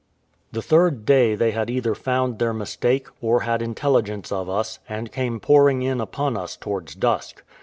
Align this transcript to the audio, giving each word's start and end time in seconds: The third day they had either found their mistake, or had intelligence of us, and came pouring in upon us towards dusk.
The 0.51 0.63
third 0.63 1.05
day 1.05 1.35
they 1.35 1.51
had 1.51 1.69
either 1.69 1.93
found 1.93 2.39
their 2.39 2.55
mistake, 2.55 3.05
or 3.21 3.41
had 3.41 3.61
intelligence 3.61 4.31
of 4.31 4.49
us, 4.49 4.79
and 4.89 5.11
came 5.11 5.39
pouring 5.39 5.83
in 5.83 6.01
upon 6.01 6.35
us 6.35 6.57
towards 6.57 6.95
dusk. 6.95 7.43